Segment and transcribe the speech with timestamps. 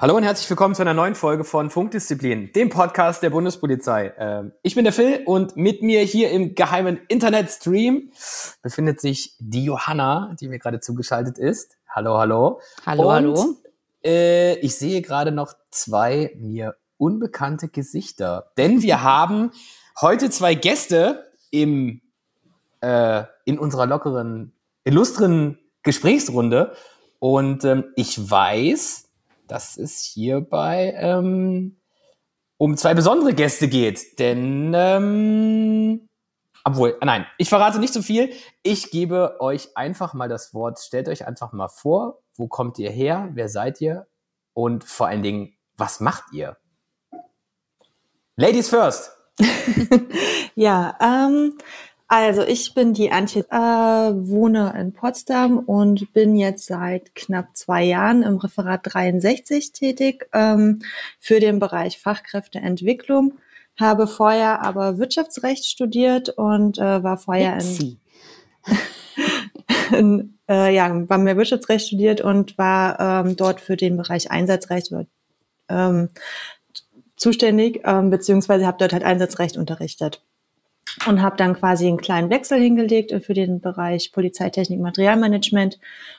[0.00, 4.14] Hallo und herzlich willkommen zu einer neuen Folge von Funkdisziplin, dem Podcast der Bundespolizei.
[4.16, 8.10] Ähm, ich bin der Phil und mit mir hier im geheimen Internetstream
[8.62, 11.76] befindet sich die Johanna, die mir gerade zugeschaltet ist.
[11.86, 12.62] Hallo, hallo.
[12.86, 13.56] Hallo, und, hallo.
[14.02, 19.50] Äh, ich sehe gerade noch zwei mir unbekannte Gesichter, denn wir haben
[20.00, 22.00] heute zwei Gäste im
[22.80, 24.54] äh, in unserer lockeren,
[24.84, 26.72] illustren Gesprächsrunde
[27.18, 29.09] und ähm, ich weiß,
[29.50, 31.80] dass es hierbei ähm,
[32.56, 34.18] um zwei besondere Gäste geht.
[34.18, 36.08] Denn, ähm,
[36.64, 38.32] obwohl, nein, ich verrate nicht so viel.
[38.62, 40.78] Ich gebe euch einfach mal das Wort.
[40.78, 43.30] Stellt euch einfach mal vor, wo kommt ihr her?
[43.32, 44.06] Wer seid ihr?
[44.52, 46.56] Und vor allen Dingen, was macht ihr?
[48.36, 49.10] Ladies first.
[50.54, 51.56] ja, ähm,
[52.12, 57.84] also ich bin die Antje, äh, wohne in Potsdam und bin jetzt seit knapp zwei
[57.84, 60.82] Jahren im Referat 63 tätig ähm,
[61.20, 63.34] für den Bereich Fachkräfteentwicklung.
[63.78, 68.00] Habe vorher aber Wirtschaftsrecht studiert und äh, war vorher in,
[69.96, 74.92] in äh, ja, war mehr Wirtschaftsrecht studiert und war ähm, dort für den Bereich Einsatzrecht
[75.68, 76.08] ähm,
[77.14, 80.24] zuständig, ähm, beziehungsweise habe dort halt Einsatzrecht unterrichtet
[81.06, 85.78] und habe dann quasi einen kleinen Wechsel hingelegt für den Bereich Polizeitechnik, Materialmanagement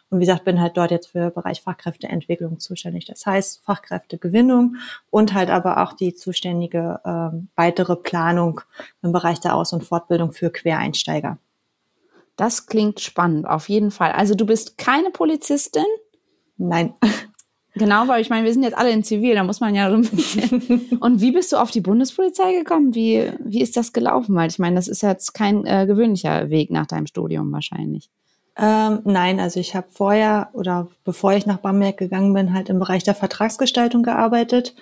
[0.09, 3.05] und wie gesagt bin halt dort jetzt für Bereich Fachkräfteentwicklung zuständig.
[3.05, 4.75] Das heißt Fachkräftegewinnung
[5.09, 8.61] und halt aber auch die zuständige ähm, weitere Planung
[9.01, 11.37] im Bereich der Aus- und Fortbildung für Quereinsteiger.
[12.35, 14.13] Das klingt spannend, auf jeden Fall.
[14.13, 15.85] Also du bist keine Polizistin?
[16.57, 16.93] Nein.
[17.75, 19.95] Genau, weil ich meine, wir sind jetzt alle in Zivil, da muss man ja so
[19.95, 20.97] ein bisschen.
[20.99, 22.93] Und wie bist du auf die Bundespolizei gekommen?
[22.93, 24.35] Wie, wie ist das gelaufen?
[24.35, 28.09] Weil ich meine, das ist jetzt kein äh, gewöhnlicher Weg nach deinem Studium wahrscheinlich.
[28.57, 32.79] Ähm, nein, also ich habe vorher oder bevor ich nach Bamberg gegangen bin, halt im
[32.79, 34.75] Bereich der Vertragsgestaltung gearbeitet,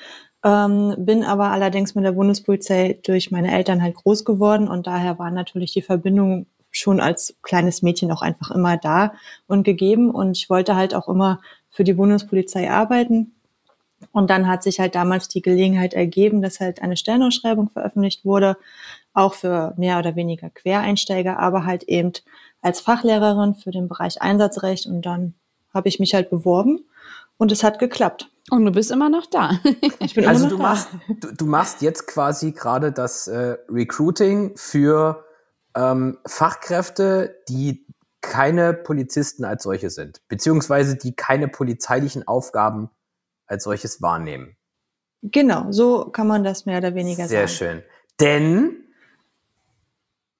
[0.43, 5.19] ähm, bin aber allerdings mit der Bundespolizei durch meine Eltern halt groß geworden und daher
[5.19, 9.13] war natürlich die Verbindung schon als kleines Mädchen auch einfach immer da
[9.47, 13.33] und gegeben und ich wollte halt auch immer für die Bundespolizei arbeiten.
[14.11, 18.57] Und dann hat sich halt damals die Gelegenheit ergeben, dass halt eine Stellenausschreibung veröffentlicht wurde,
[19.13, 22.13] auch für mehr oder weniger Quereinsteiger, aber halt eben
[22.61, 24.85] als Fachlehrerin für den Bereich Einsatzrecht.
[24.85, 25.33] Und dann
[25.73, 26.85] habe ich mich halt beworben
[27.37, 28.29] und es hat geklappt.
[28.49, 29.51] Und du bist immer noch da.
[29.99, 30.69] Ich bin also immer noch du da.
[30.69, 30.89] machst
[31.21, 35.23] du, du machst jetzt quasi gerade das äh, Recruiting für
[35.75, 37.85] ähm, Fachkräfte, die
[38.21, 42.89] keine Polizisten als solche sind, beziehungsweise die keine polizeilichen Aufgaben
[43.45, 44.55] als solches wahrnehmen.
[45.21, 47.47] Genau, so kann man das mehr oder weniger Sehr sagen.
[47.47, 47.83] Sehr schön.
[48.19, 48.75] Denn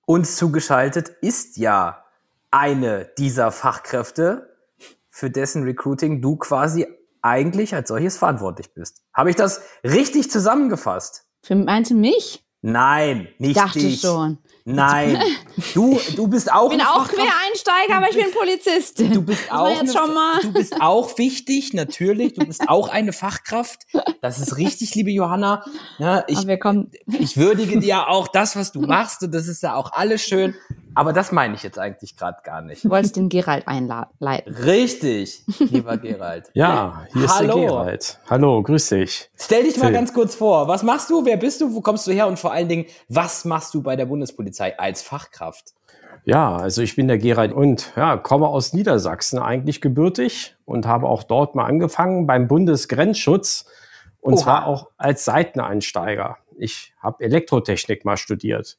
[0.06, 2.06] uns zugeschaltet ist ja
[2.52, 4.58] eine dieser Fachkräfte,
[5.10, 6.88] für dessen Recruiting du quasi
[7.22, 9.04] eigentlich als solches verantwortlich bist.
[9.14, 11.26] Habe ich das richtig zusammengefasst?
[11.44, 12.46] Für meinst du mich?
[12.62, 14.02] Nein, nicht Dachte dich.
[14.02, 14.38] schon.
[14.74, 15.22] Nein,
[15.74, 16.72] du, du bist auch.
[16.72, 19.00] Ich bin auch Quereinsteiger, aber ich bin Polizist.
[19.00, 19.70] Du bist auch.
[19.70, 20.40] Jetzt schon mal.
[20.42, 22.34] Du bist auch wichtig, natürlich.
[22.34, 23.88] Du bist auch eine Fachkraft.
[24.22, 25.64] Das ist richtig, liebe Johanna.
[25.98, 29.92] Ja, ich, ich würdige dir auch das, was du machst, und das ist ja auch
[29.94, 30.56] alles schön.
[30.96, 32.84] Aber das meine ich jetzt eigentlich gerade gar nicht.
[32.84, 34.54] Du wolltest den Gerald einleiten.
[34.54, 36.50] Richtig, lieber Gerald.
[36.54, 37.56] Ja, hier ist Hallo.
[37.56, 38.20] der Gerald.
[38.30, 39.30] Hallo, grüß dich.
[39.38, 39.84] Stell dich Phil.
[39.84, 40.68] mal ganz kurz vor.
[40.68, 41.24] Was machst du?
[41.24, 41.74] Wer bist du?
[41.74, 42.28] Wo kommst du her?
[42.28, 45.74] Und vor allen Dingen, was machst du bei der Bundespolizei als Fachkraft?
[46.26, 51.08] Ja, also ich bin der Gerald und ja, komme aus Niedersachsen eigentlich gebürtig und habe
[51.08, 53.66] auch dort mal angefangen beim Bundesgrenzschutz
[54.22, 54.42] und Oha.
[54.42, 56.38] zwar auch als Seiteneinsteiger.
[56.58, 58.78] Ich habe Elektrotechnik mal studiert.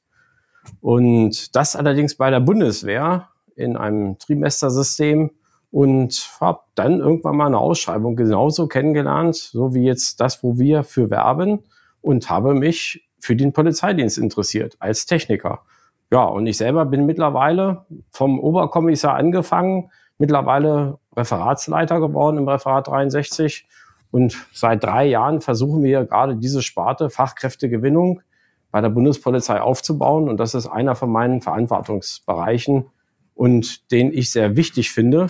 [0.81, 5.31] Und das allerdings bei der Bundeswehr in einem Trimestersystem
[5.71, 10.83] und habe dann irgendwann mal eine Ausschreibung genauso kennengelernt, so wie jetzt das, wo wir
[10.83, 11.61] für werben
[12.01, 15.63] und habe mich für den Polizeidienst interessiert als Techniker.
[16.11, 23.67] Ja, und ich selber bin mittlerweile vom Oberkommissar angefangen, mittlerweile Referatsleiter geworden im Referat 63
[24.11, 28.23] und seit drei Jahren versuchen wir gerade diese Sparte Fachkräftegewinnung
[28.71, 30.29] bei der Bundespolizei aufzubauen.
[30.29, 32.87] Und das ist einer von meinen Verantwortungsbereichen
[33.35, 35.29] und den ich sehr wichtig finde,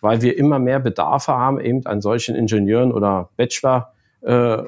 [0.00, 3.92] weil wir immer mehr Bedarfe haben eben an solchen Ingenieuren oder Bachelor.
[4.20, 4.62] Äh,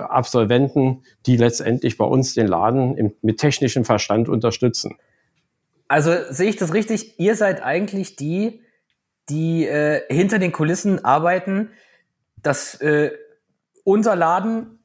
[0.00, 4.96] Absolventen, die letztendlich bei uns den Laden im, mit technischem Verstand unterstützen.
[5.88, 7.18] Also sehe ich das richtig?
[7.18, 8.62] Ihr seid eigentlich die,
[9.28, 11.70] die äh, hinter den Kulissen arbeiten,
[12.42, 13.12] dass äh,
[13.84, 14.78] unser Laden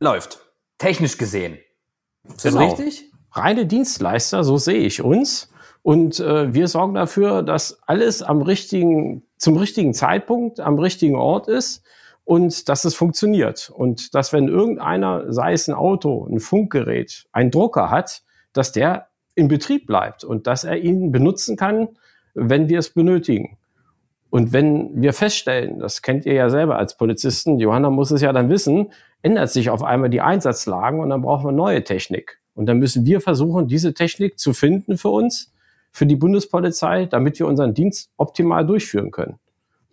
[0.00, 0.40] läuft,
[0.78, 1.58] technisch gesehen.
[2.24, 2.74] Ist das genau.
[2.74, 3.10] richtig?
[3.32, 5.50] Reine Dienstleister, so sehe ich uns.
[5.82, 11.48] Und äh, wir sorgen dafür, dass alles am richtigen, zum richtigen Zeitpunkt, am richtigen Ort
[11.48, 11.82] ist
[12.24, 13.70] und dass es funktioniert.
[13.70, 18.22] Und dass, wenn irgendeiner, sei es ein Auto, ein Funkgerät, ein Drucker hat,
[18.52, 21.88] dass der in Betrieb bleibt und dass er ihn benutzen kann,
[22.34, 23.58] wenn wir es benötigen.
[24.30, 28.32] Und wenn wir feststellen, das kennt ihr ja selber als Polizisten, Johanna muss es ja
[28.32, 28.90] dann wissen,
[29.22, 32.40] ändert sich auf einmal die Einsatzlagen und dann brauchen wir neue Technik.
[32.54, 35.52] Und dann müssen wir versuchen, diese Technik zu finden für uns,
[35.92, 39.38] für die Bundespolizei, damit wir unseren Dienst optimal durchführen können.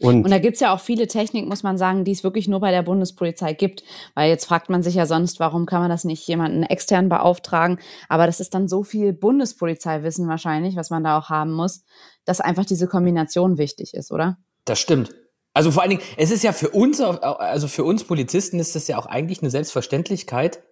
[0.02, 2.60] Und, und da gibt's ja auch viele Technik, muss man sagen, die es wirklich nur
[2.60, 3.84] bei der Bundespolizei gibt.
[4.16, 7.80] Weil jetzt fragt man sich ja sonst, warum kann man das nicht jemanden extern beauftragen?
[8.10, 11.84] Aber das ist dann so viel Bundespolizeiwissen wahrscheinlich, was man da auch haben muss,
[12.26, 14.38] dass einfach diese Kombination wichtig ist, oder?
[14.66, 15.14] Das stimmt.
[15.54, 18.88] Also vor allen Dingen, es ist ja für uns, also für uns Polizisten ist es
[18.88, 20.64] ja auch eigentlich eine Selbstverständlichkeit,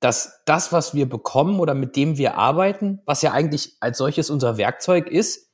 [0.00, 4.30] dass das, was wir bekommen oder mit dem wir arbeiten, was ja eigentlich als solches
[4.30, 5.45] unser Werkzeug ist,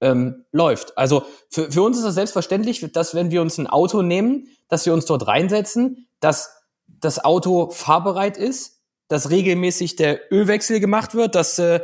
[0.00, 0.96] ähm, läuft.
[0.96, 4.86] Also für, für uns ist das selbstverständlich, dass wenn wir uns ein Auto nehmen, dass
[4.86, 6.54] wir uns dort reinsetzen, dass
[6.86, 11.80] das Auto fahrbereit ist, dass regelmäßig der Ölwechsel gemacht wird, dass äh,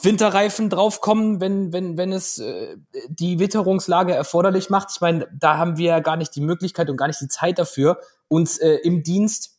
[0.00, 2.76] Winterreifen draufkommen, wenn, wenn, wenn es äh,
[3.08, 4.88] die Witterungslage erforderlich macht.
[4.92, 7.58] Ich meine, da haben wir ja gar nicht die Möglichkeit und gar nicht die Zeit
[7.58, 9.52] dafür, uns äh, im Dienst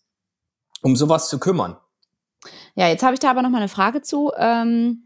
[0.83, 1.77] um sowas zu kümmern.
[2.75, 4.31] Ja, jetzt habe ich da aber noch mal eine Frage zu.
[4.38, 5.06] Ähm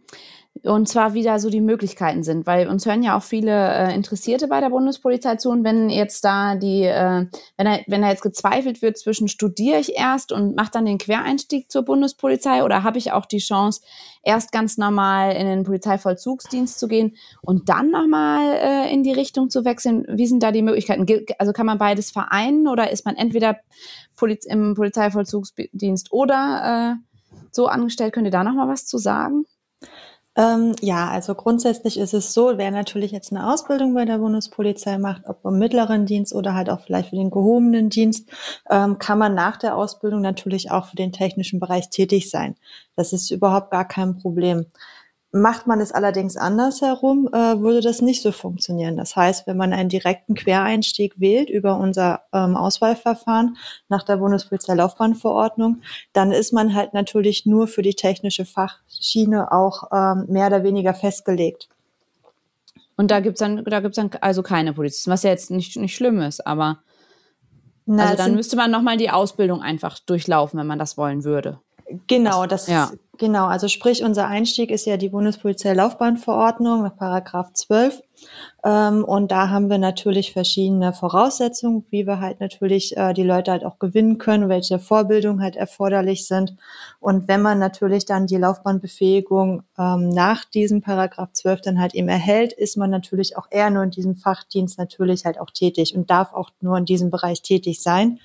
[0.67, 3.95] und zwar, wie da so die Möglichkeiten sind, weil uns hören ja auch viele äh,
[3.95, 5.49] Interessierte bei der Bundespolizei zu.
[5.49, 7.25] Und wenn jetzt da die, äh,
[7.57, 10.97] wenn, er, wenn da jetzt gezweifelt wird zwischen studiere ich erst und mache dann den
[10.97, 13.81] Quereinstieg zur Bundespolizei oder habe ich auch die Chance,
[14.23, 19.49] erst ganz normal in den Polizeivollzugsdienst zu gehen und dann nochmal äh, in die Richtung
[19.49, 21.05] zu wechseln, wie sind da die Möglichkeiten?
[21.39, 23.57] Also kann man beides vereinen oder ist man entweder
[24.15, 27.15] Poliz im Polizeivollzugsdienst oder äh,
[27.51, 28.13] so angestellt?
[28.13, 29.45] Könnt ihr da nochmal was zu sagen?
[30.38, 35.00] Ähm, ja, also grundsätzlich ist es so, wer natürlich jetzt eine Ausbildung bei der Bundespolizei
[35.00, 38.30] macht, ob im mittleren Dienst oder halt auch vielleicht für den gehobenen Dienst,
[38.69, 42.56] ähm, kann man nach der Ausbildung natürlich auch für den technischen Bereich tätig sein.
[42.95, 44.68] Das ist überhaupt gar kein Problem.
[45.42, 48.98] Macht man es allerdings andersherum, äh, würde das nicht so funktionieren.
[48.98, 53.57] Das heißt, wenn man einen direkten Quereinstieg wählt über unser ähm, Auswahlverfahren
[53.89, 55.81] nach der Bundespolizeilaufbahnverordnung,
[56.13, 60.94] dann ist man halt natürlich nur für die technische Fachschiene auch ähm, mehr oder weniger
[60.94, 61.69] festgelegt.
[62.95, 65.95] Und da gibt's dann, da gibt's dann also keine Polizisten, was ja jetzt nicht, nicht
[65.95, 66.80] schlimm ist, aber
[67.86, 71.60] Na, also dann müsste man nochmal die Ausbildung einfach durchlaufen, wenn man das wollen würde.
[72.07, 72.92] Genau, das ja.
[73.17, 73.47] Genau.
[73.47, 78.01] Also sprich, unser Einstieg ist ja die Bundespolizei Laufbahnverordnung nach Paragraph 12.
[78.63, 83.51] Ähm, und da haben wir natürlich verschiedene Voraussetzungen, wie wir halt natürlich äh, die Leute
[83.51, 86.55] halt auch gewinnen können, welche Vorbildungen halt erforderlich sind.
[86.99, 92.09] Und wenn man natürlich dann die Laufbahnbefähigung ähm, nach diesem Paragraph 12 dann halt eben
[92.09, 96.09] erhält, ist man natürlich auch eher nur in diesem Fachdienst natürlich halt auch tätig und
[96.09, 98.19] darf auch nur in diesem Bereich tätig sein.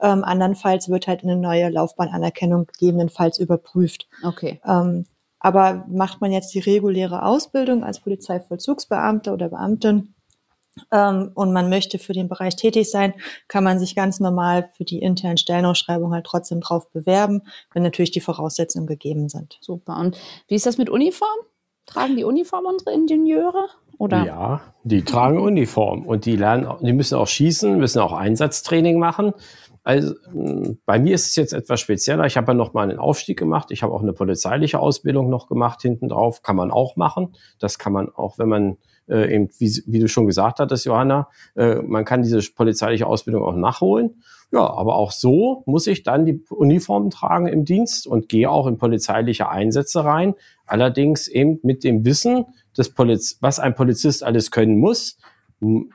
[0.00, 4.08] Ähm, andernfalls wird halt eine neue Laufbahnanerkennung gegebenenfalls überprüft.
[4.22, 4.60] Okay.
[4.66, 5.06] Ähm,
[5.44, 10.14] aber macht man jetzt die reguläre Ausbildung als Polizeivollzugsbeamter oder Beamtin
[10.90, 13.12] ähm, und man möchte für den Bereich tätig sein,
[13.46, 17.42] kann man sich ganz normal für die internen Stellenausschreibungen halt trotzdem drauf bewerben,
[17.74, 19.58] wenn natürlich die Voraussetzungen gegeben sind.
[19.60, 19.98] Super.
[19.98, 20.16] Und
[20.48, 21.38] wie ist das mit Uniform?
[21.84, 23.68] Tragen die Uniform unsere Ingenieure?
[23.98, 24.24] Oder?
[24.24, 29.34] Ja, die tragen Uniform und die lernen, die müssen auch schießen, müssen auch Einsatztraining machen.
[29.84, 32.24] Also hm, bei mir ist es jetzt etwas spezieller.
[32.24, 33.70] Ich habe ja noch mal einen Aufstieg gemacht.
[33.70, 36.42] Ich habe auch eine polizeiliche Ausbildung noch gemacht hinten drauf.
[36.42, 37.36] Kann man auch machen.
[37.58, 41.28] Das kann man auch, wenn man äh, eben, wie, wie du schon gesagt hattest, Johanna,
[41.54, 44.22] äh, man kann diese polizeiliche Ausbildung auch nachholen.
[44.50, 48.66] Ja, aber auch so muss ich dann die Uniformen tragen im Dienst und gehe auch
[48.66, 50.34] in polizeiliche Einsätze rein.
[50.66, 55.18] Allerdings eben mit dem Wissen, des Poliz was ein Polizist alles können muss,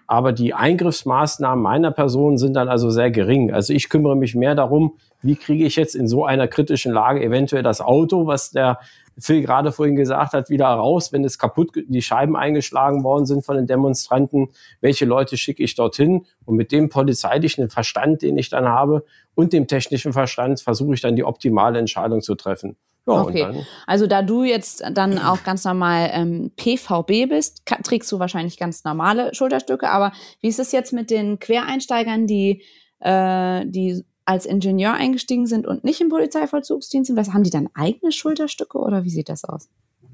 [0.07, 3.51] aber die Eingriffsmaßnahmen meiner Person sind dann also sehr gering.
[3.51, 7.21] Also ich kümmere mich mehr darum, wie kriege ich jetzt in so einer kritischen Lage
[7.21, 8.79] eventuell das Auto, was der
[9.17, 13.45] Phil gerade vorhin gesagt hat, wieder raus, wenn es kaputt, die Scheiben eingeschlagen worden sind
[13.45, 14.49] von den Demonstranten.
[14.81, 16.25] Welche Leute schicke ich dorthin?
[16.45, 19.03] Und mit dem polizeilichen Verstand, den ich dann habe
[19.35, 22.77] und dem technischen Verstand versuche ich dann die optimale Entscheidung zu treffen.
[23.07, 23.65] Ja, okay.
[23.87, 28.83] Also da du jetzt dann auch ganz normal ähm, PVB bist, trägst du wahrscheinlich ganz
[28.83, 29.89] normale Schulterstücke.
[29.89, 32.63] Aber wie ist es jetzt mit den Quereinsteigern, die,
[32.99, 37.17] äh, die als Ingenieur eingestiegen sind und nicht im Polizeivollzugsdienst sind?
[37.17, 39.69] Was haben die dann eigene Schulterstücke oder wie sieht das aus?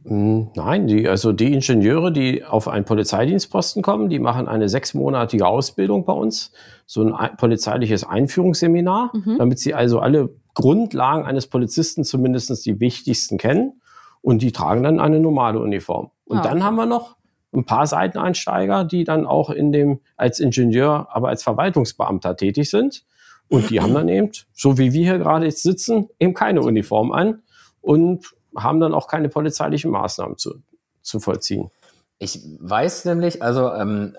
[0.05, 5.47] Hm, nein, die, also die Ingenieure, die auf einen Polizeidienstposten kommen, die machen eine sechsmonatige
[5.47, 6.51] Ausbildung bei uns,
[6.85, 9.37] so ein polizeiliches Einführungsseminar, mhm.
[9.39, 13.81] damit sie also alle Grundlagen eines Polizisten zumindest die wichtigsten kennen
[14.21, 16.09] und die tragen dann eine normale Uniform.
[16.25, 17.15] Und ah, dann haben wir noch
[17.53, 23.05] ein paar Seiteneinsteiger, die dann auch in dem als Ingenieur, aber als Verwaltungsbeamter tätig sind.
[23.47, 27.11] Und die haben dann eben, so wie wir hier gerade jetzt sitzen, eben keine Uniform
[27.11, 27.43] an
[27.81, 30.55] und haben dann auch keine polizeilichen Maßnahmen zu,
[31.01, 31.69] zu vollziehen.
[32.17, 34.15] Ich weiß nämlich, also ähm,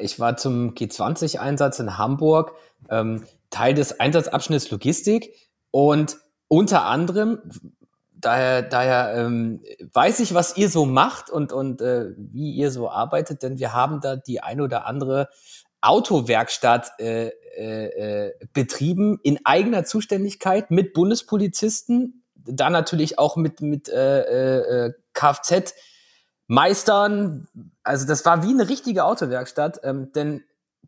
[0.00, 2.54] ich war zum G20-Einsatz in Hamburg,
[2.88, 5.34] ähm, Teil des Einsatzabschnitts Logistik
[5.70, 7.38] und unter anderem,
[8.12, 9.62] daher, daher ähm,
[9.92, 13.72] weiß ich, was ihr so macht und, und äh, wie ihr so arbeitet, denn wir
[13.72, 15.28] haben da die ein oder andere
[15.80, 23.88] Autowerkstatt äh, äh, äh betrieben in eigener Zuständigkeit mit Bundespolizisten da natürlich auch mit, mit
[23.88, 25.74] äh, äh, äh Kfz.
[26.46, 27.46] Meistern,
[27.84, 30.42] also das war wie eine richtige Autowerkstatt, ähm, denn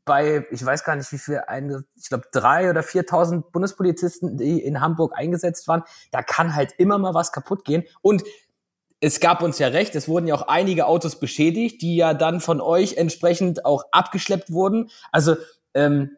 [0.04, 4.61] bei, ich weiß gar nicht wie viel, ein, ich glaube drei oder 4.000 Bundespolizisten, die
[4.61, 8.25] in Hamburg eingesetzt waren, da kann halt immer mal was kaputt gehen und
[9.04, 12.40] es gab uns ja recht, es wurden ja auch einige Autos beschädigt, die ja dann
[12.40, 14.90] von euch entsprechend auch abgeschleppt wurden.
[15.11, 15.35] Also
[15.75, 16.16] ähm,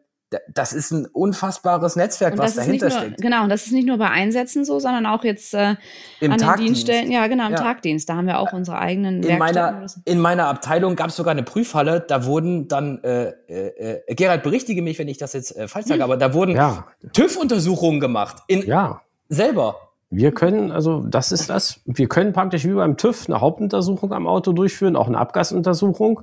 [0.51, 3.21] das ist ein unfassbares Netzwerk, was dahinter nur, steckt.
[3.21, 5.75] Genau, und das ist nicht nur bei Einsätzen so, sondern auch jetzt äh,
[6.19, 6.59] Im an Tagdienst.
[6.59, 7.11] den Dienststellen.
[7.11, 7.59] Ja, genau, im ja.
[7.59, 8.09] Tagdienst.
[8.09, 11.43] Da haben wir auch unsere eigenen in meiner In meiner Abteilung gab es sogar eine
[11.43, 15.67] Prüfhalle, da wurden dann, äh, äh, äh, Gerald, berichtige mich, wenn ich das jetzt äh,
[15.67, 16.03] falsch sage, hm.
[16.03, 16.87] aber da wurden ja.
[17.13, 18.37] TÜV-Untersuchungen gemacht.
[18.47, 19.01] In, ja.
[19.29, 19.75] Selber.
[20.11, 24.27] Wir können, also das ist das, wir können praktisch wie beim TÜV eine Hauptuntersuchung am
[24.27, 26.21] Auto durchführen, auch eine Abgasuntersuchung.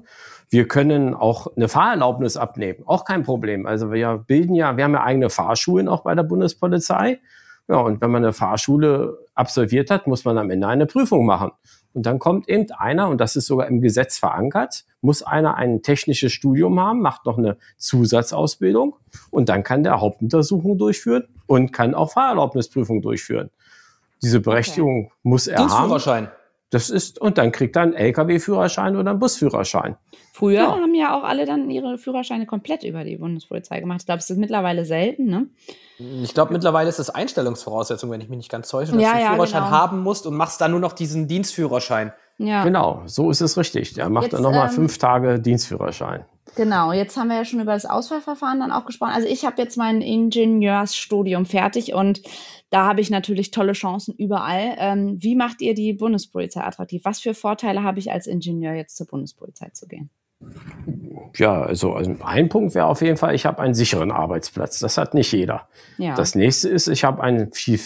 [0.53, 3.65] Wir können auch eine Fahrerlaubnis abnehmen, auch kein Problem.
[3.65, 7.21] Also wir bilden ja, wir haben ja eigene Fahrschulen auch bei der Bundespolizei.
[7.69, 11.53] Ja, und wenn man eine Fahrschule absolviert hat, muss man am Ende eine Prüfung machen.
[11.95, 15.81] Und dann kommt eben einer, und das ist sogar im Gesetz verankert, muss einer ein
[15.81, 18.97] technisches Studium haben, macht noch eine Zusatzausbildung
[19.31, 23.49] und dann kann der Hauptuntersuchung durchführen und kann auch Fahrerlaubnisprüfung durchführen.
[24.21, 25.15] Diese Berechtigung okay.
[25.23, 26.29] muss er haben.
[26.73, 29.97] Das ist, und dann kriegt er einen Lkw-Führerschein oder einen Busführerschein.
[30.33, 30.71] Früher ja.
[30.71, 34.01] haben ja auch alle dann ihre Führerscheine komplett über die Bundespolizei gemacht.
[34.01, 35.49] Ich glaube, es ist mittlerweile selten, ne?
[35.99, 39.15] Ich glaube, mittlerweile ist es Einstellungsvoraussetzung, wenn ich mich nicht ganz täusche, dass ja, du
[39.17, 39.77] einen ja, Führerschein genau.
[39.77, 42.15] haben musst und machst dann nur noch diesen Dienstführerschein.
[42.39, 42.65] Ja.
[42.65, 43.93] Genau, so ist es richtig.
[43.93, 46.25] Der macht Jetzt, dann nochmal ähm, fünf Tage Dienstführerschein.
[46.55, 49.13] Genau, jetzt haben wir ja schon über das Auswahlverfahren dann auch gesprochen.
[49.15, 52.23] Also ich habe jetzt mein Ingenieursstudium fertig und
[52.71, 54.75] da habe ich natürlich tolle Chancen überall.
[54.79, 57.03] Ähm, wie macht ihr die Bundespolizei attraktiv?
[57.05, 60.11] Was für Vorteile habe ich als Ingenieur jetzt zur Bundespolizei zu gehen?
[61.37, 64.79] Ja, also ein Punkt wäre auf jeden Fall, ich habe einen sicheren Arbeitsplatz.
[64.81, 65.69] Das hat nicht jeder.
[65.99, 66.15] Ja.
[66.15, 67.81] Das nächste ist, ich habe einen, viel,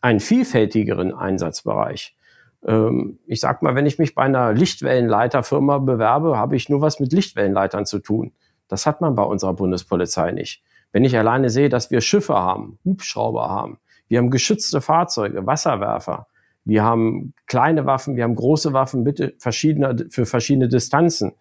[0.00, 2.14] einen vielfältigeren Einsatzbereich.
[2.66, 7.00] Ähm, ich sag mal, wenn ich mich bei einer Lichtwellenleiterfirma bewerbe, habe ich nur was
[7.00, 8.32] mit Lichtwellenleitern zu tun.
[8.68, 10.62] Das hat man bei unserer Bundespolizei nicht.
[10.92, 13.78] Wenn ich alleine sehe, dass wir Schiffe haben, Hubschrauber haben,
[14.08, 16.26] wir haben geschützte Fahrzeuge, Wasserwerfer.
[16.64, 21.32] Wir haben kleine Waffen, wir haben große Waffen bitte verschiedene, für verschiedene Distanzen.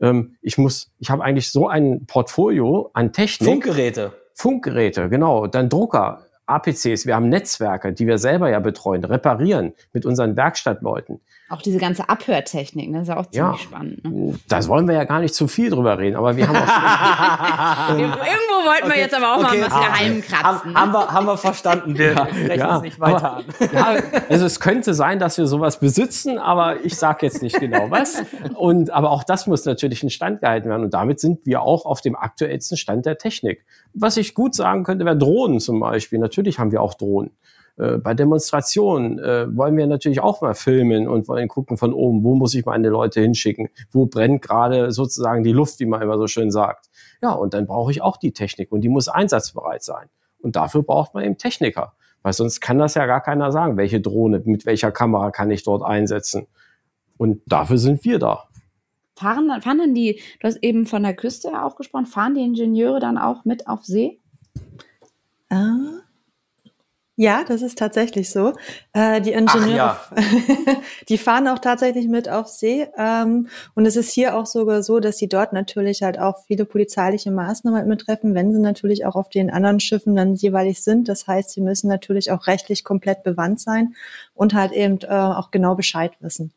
[0.00, 3.48] Ähm, ich muss, ich habe eigentlich so ein Portfolio an Technik.
[3.48, 4.12] Funkgeräte.
[4.34, 5.46] Funkgeräte, genau.
[5.46, 11.20] Dann Drucker, APCs, wir haben Netzwerke, die wir selber ja betreuen, reparieren mit unseren Werkstattleuten.
[11.50, 12.98] Auch diese ganze Abhörtechnik, ne?
[12.98, 14.04] das ist auch ziemlich ja, spannend.
[14.04, 14.38] Ne?
[14.48, 17.88] Das wollen wir ja gar nicht zu viel drüber reden, aber wir haben auch.
[17.98, 19.58] Irgendwo wollten okay, wir jetzt aber auch okay.
[19.58, 20.44] mal was geheim kratzen.
[20.44, 23.44] Haben, haben, wir, haben wir verstanden, wir ja, sprechen ja, es nicht weiter aber, an.
[23.72, 27.90] Ja, also es könnte sein, dass wir sowas besitzen, aber ich sage jetzt nicht genau
[27.90, 28.22] was.
[28.54, 30.84] Und, aber auch das muss natürlich in Stand gehalten werden.
[30.84, 33.64] Und damit sind wir auch auf dem aktuellsten Stand der Technik.
[33.94, 36.18] Was ich gut sagen könnte, wäre Drohnen zum Beispiel.
[36.18, 37.30] Natürlich haben wir auch Drohnen.
[37.78, 42.24] Äh, bei Demonstrationen äh, wollen wir natürlich auch mal filmen und wollen gucken von oben,
[42.24, 46.18] wo muss ich meine Leute hinschicken, wo brennt gerade sozusagen die Luft, wie man immer
[46.18, 46.90] so schön sagt.
[47.22, 50.08] Ja, und dann brauche ich auch die Technik und die muss einsatzbereit sein.
[50.40, 54.00] Und dafür braucht man eben Techniker, weil sonst kann das ja gar keiner sagen, welche
[54.00, 56.46] Drohne, mit welcher Kamera kann ich dort einsetzen.
[57.16, 58.44] Und dafür sind wir da.
[59.16, 63.00] Fahren, fahren dann die, du hast eben von der Küste auch gesprochen, fahren die Ingenieure
[63.00, 64.20] dann auch mit auf See?
[65.50, 65.97] Ah,
[67.20, 68.52] ja, das ist tatsächlich so.
[68.92, 70.00] Äh, die Ingenieure, ja.
[71.08, 72.86] die fahren auch tatsächlich mit auf See.
[72.96, 76.64] Ähm, und es ist hier auch sogar so, dass sie dort natürlich halt auch viele
[76.64, 81.08] polizeiliche Maßnahmen halt mittreffen, wenn sie natürlich auch auf den anderen Schiffen dann jeweilig sind.
[81.08, 83.96] Das heißt, sie müssen natürlich auch rechtlich komplett bewandt sein
[84.34, 86.52] und halt eben äh, auch genau Bescheid wissen.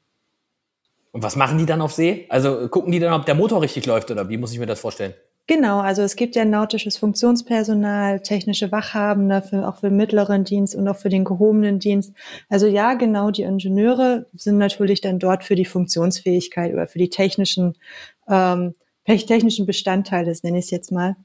[1.12, 2.28] Und was machen die dann auf See?
[2.30, 4.80] Also gucken die dann, ob der Motor richtig läuft oder wie muss ich mir das
[4.80, 5.16] vorstellen?
[5.48, 10.88] Genau, also es gibt ja nautisches Funktionspersonal, technische Wachhabende, für, auch für mittleren Dienst und
[10.88, 12.14] auch für den gehobenen Dienst.
[12.48, 17.10] Also ja, genau, die Ingenieure sind natürlich dann dort für die Funktionsfähigkeit oder für die
[17.10, 17.76] technischen,
[18.30, 21.16] ähm, technischen Bestandteile, das nenne ich es jetzt mal,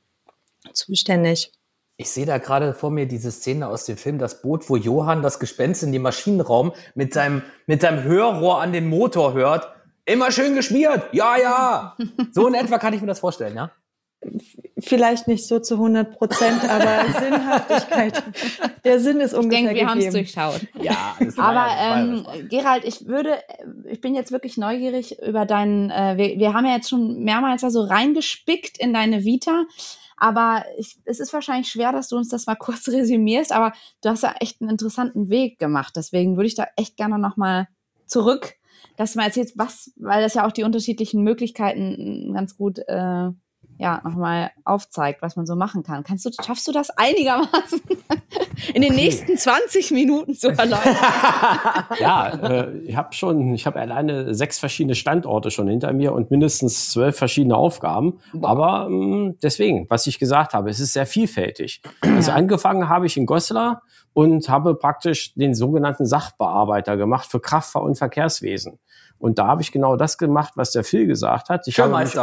[0.72, 1.52] zuständig.
[1.98, 5.22] Ich sehe da gerade vor mir diese Szene aus dem Film Das Boot, wo Johann
[5.22, 9.72] das Gespenst in dem Maschinenraum mit seinem, mit seinem Hörrohr an den Motor hört.
[10.04, 11.04] Immer schön geschmiert.
[11.12, 11.96] Ja, ja.
[12.32, 13.70] So in etwa kann ich mir das vorstellen, ja?
[14.78, 18.22] Vielleicht nicht so zu 100 Prozent, aber Sinnhaftigkeit.
[18.84, 20.60] Der Sinn ist ungefähr Ich denke, wir haben es durchschaut.
[20.80, 23.38] Ja, aber ähm, Gerald, ich würde,
[23.84, 27.62] ich bin jetzt wirklich neugierig über deinen, äh, wir, wir haben ja jetzt schon mehrmals
[27.62, 29.64] da so reingespickt in deine Vita.
[30.16, 34.08] Aber ich, es ist wahrscheinlich schwer, dass du uns das mal kurz resümierst, aber du
[34.08, 35.94] hast ja echt einen interessanten Weg gemacht.
[35.96, 37.68] Deswegen würde ich da echt gerne nochmal
[38.06, 38.54] zurück,
[38.96, 43.30] dass du mal erzählst, was, weil das ja auch die unterschiedlichen Möglichkeiten ganz gut äh,
[43.78, 46.02] ja, nochmal aufzeigt, was man so machen kann.
[46.02, 47.80] Kannst du, schaffst du das einigermaßen
[48.74, 49.02] in den okay.
[49.02, 50.96] nächsten 20 Minuten zu erläutern?
[52.00, 56.30] ja, äh, ich habe schon, ich habe alleine sechs verschiedene Standorte schon hinter mir und
[56.30, 58.18] mindestens zwölf verschiedene Aufgaben.
[58.32, 58.44] Wow.
[58.44, 61.82] Aber mh, mm, deswegen, was ich gesagt habe, es ist sehr vielfältig.
[62.00, 63.82] Also angefangen habe ich in Goslar
[64.14, 68.78] und habe praktisch den sogenannten Sachbearbeiter gemacht für Kraftfahr- und Verkehrswesen.
[69.18, 71.66] Und da habe ich genau das gemacht, was der Phil gesagt hat.
[71.68, 72.14] Ich habe mich,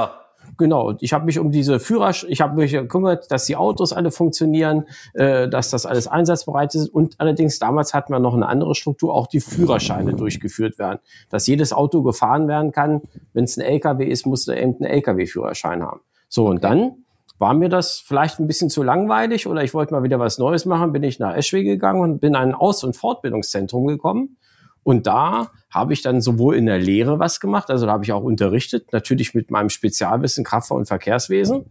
[0.58, 4.12] Genau, ich habe mich um diese Führer, ich habe mich gekümmert, dass die Autos alle
[4.12, 6.90] funktionieren, äh, dass das alles einsatzbereit ist.
[6.90, 11.48] Und allerdings damals hatten wir noch eine andere Struktur, auch die Führerscheine durchgeführt werden, dass
[11.48, 13.02] jedes Auto gefahren werden kann.
[13.34, 16.02] Wenn es ein LKW ist, musste eben ein LKW-Führerschein haben.
[16.30, 16.98] So und dann
[17.40, 20.66] war mir das vielleicht ein bisschen zu langweilig oder ich wollte mal wieder was Neues
[20.66, 24.38] machen, bin ich nach Eschwege gegangen und bin in ein Aus- und Fortbildungszentrum gekommen
[24.84, 28.12] und da habe ich dann sowohl in der Lehre was gemacht, also da habe ich
[28.12, 31.66] auch unterrichtet, natürlich mit meinem Spezialwissen Kraftfahr- und Verkehrswesen,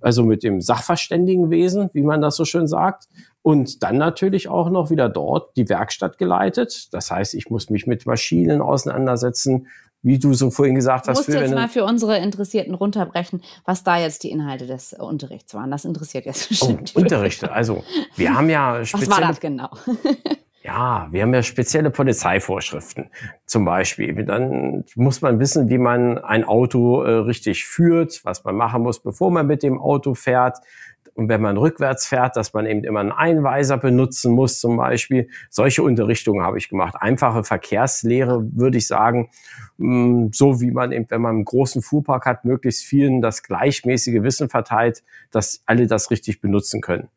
[0.00, 3.08] also mit dem Sachverständigenwesen, wie man das so schön sagt.
[3.42, 6.92] Und dann natürlich auch noch wieder dort die Werkstatt geleitet.
[6.92, 9.66] Das heißt, ich muss mich mit Maschinen auseinandersetzen,
[10.02, 11.26] wie du so vorhin gesagt hast.
[11.26, 15.54] Du musst jetzt mal für unsere Interessierten runterbrechen, was da jetzt die Inhalte des Unterrichts
[15.54, 15.70] waren.
[15.70, 16.92] Das interessiert jetzt oh, bestimmt.
[16.94, 17.50] Oh, Unterrichte.
[17.50, 17.82] Also
[18.14, 19.10] wir haben ja spezielle...
[19.10, 19.70] Was war das genau?
[20.62, 23.10] Ja, wir haben ja spezielle Polizeivorschriften.
[23.46, 28.56] Zum Beispiel, dann muss man wissen, wie man ein Auto äh, richtig führt, was man
[28.56, 30.58] machen muss, bevor man mit dem Auto fährt.
[31.14, 35.28] Und wenn man rückwärts fährt, dass man eben immer einen Einweiser benutzen muss, zum Beispiel.
[35.48, 36.94] Solche Unterrichtungen habe ich gemacht.
[36.98, 39.30] Einfache Verkehrslehre, würde ich sagen,
[39.78, 44.22] mm, so wie man eben, wenn man einen großen Fuhrpark hat, möglichst vielen das gleichmäßige
[44.22, 47.08] Wissen verteilt, dass alle das richtig benutzen können.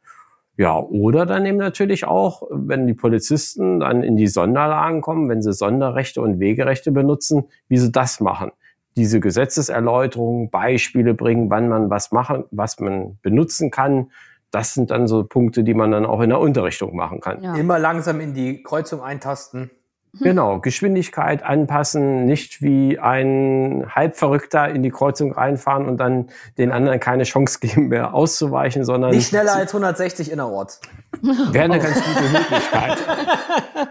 [0.58, 5.42] Ja, oder dann eben natürlich auch, wenn die Polizisten dann in die Sonderlagen kommen, wenn
[5.42, 8.52] sie Sonderrechte und Wegerechte benutzen, wie sie das machen.
[8.98, 14.12] Diese Gesetzeserläuterungen, Beispiele bringen, wann man was machen, was man benutzen kann.
[14.52, 17.42] Das sind dann so Punkte, die man dann auch in der Unterrichtung machen kann.
[17.42, 17.56] Ja.
[17.56, 19.72] Immer langsam in die Kreuzung eintasten.
[20.14, 20.24] Mhm.
[20.26, 27.00] Genau, Geschwindigkeit anpassen, nicht wie ein Halbverrückter in die Kreuzung reinfahren und dann den anderen
[27.00, 30.82] keine Chance geben mehr auszuweichen, sondern nicht schneller als 160 innerorts.
[31.22, 32.98] Wäre eine ganz gute Möglichkeit.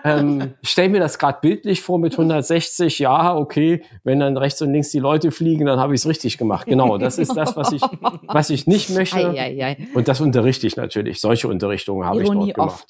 [0.04, 2.98] ähm, ich stelle mir das gerade bildlich vor mit 160.
[2.98, 6.36] Ja, okay, wenn dann rechts und links die Leute fliegen, dann habe ich es richtig
[6.36, 6.66] gemacht.
[6.66, 7.82] Genau, das ist das, was ich,
[8.26, 9.16] was ich nicht möchte.
[9.16, 9.88] Ei, ei, ei.
[9.94, 11.20] Und das unterrichte ich natürlich.
[11.20, 12.86] Solche Unterrichtungen habe ich dort gemacht.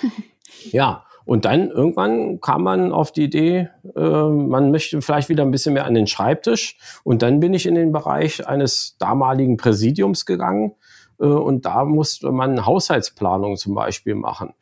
[0.70, 5.50] ja, und dann irgendwann kam man auf die Idee, äh, man möchte vielleicht wieder ein
[5.50, 6.78] bisschen mehr an den Schreibtisch.
[7.04, 10.72] Und dann bin ich in den Bereich eines damaligen Präsidiums gegangen.
[11.20, 14.54] Äh, und da musste man Haushaltsplanung zum Beispiel machen.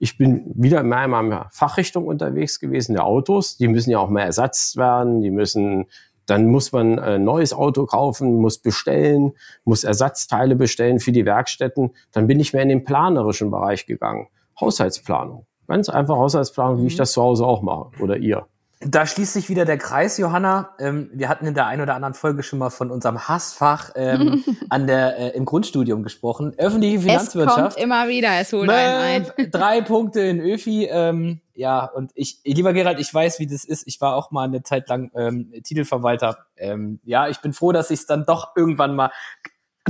[0.00, 3.56] Ich bin wieder mehr in meiner Fachrichtung unterwegs gewesen, der Autos.
[3.56, 5.20] Die müssen ja auch mehr ersetzt werden.
[5.20, 5.86] Die müssen
[6.26, 11.92] dann muss man ein neues Auto kaufen, muss bestellen, muss Ersatzteile bestellen für die Werkstätten.
[12.10, 14.26] Dann bin ich mehr in den planerischen Bereich gegangen.
[14.60, 15.47] Haushaltsplanung.
[15.68, 16.82] Ganz einfach Haushaltsplanung, mhm.
[16.82, 16.98] wie ich mhm.
[16.98, 18.46] das zu Hause auch mache oder ihr.
[18.80, 20.70] Da schließt sich wieder der Kreis, Johanna.
[20.78, 24.44] Ähm, wir hatten in der einen oder anderen Folge schon mal von unserem Hassfach ähm,
[24.68, 26.54] an der äh, im Grundstudium gesprochen.
[26.58, 27.58] Öffentliche Finanzwirtschaft.
[27.58, 29.50] Es kommt immer wieder, es holt einen ein.
[29.50, 30.84] Drei Punkte in Öfi.
[30.84, 33.82] Ähm, ja, und ich, lieber Gerald, ich weiß, wie das ist.
[33.88, 36.46] Ich war auch mal eine Zeit lang ähm, Titelverwalter.
[36.56, 39.10] Ähm, ja, ich bin froh, dass ich es dann doch irgendwann mal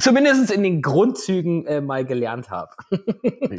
[0.01, 2.71] zumindest in den Grundzügen äh, mal gelernt habe.